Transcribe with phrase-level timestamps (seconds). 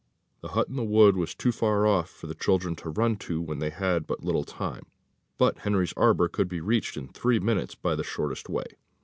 [0.41, 3.39] The hut in the wood was too far off for the children to run to
[3.39, 4.87] when they had but little time;
[5.37, 8.65] but Henry's arbour could be reached in three minutes by the shortest way.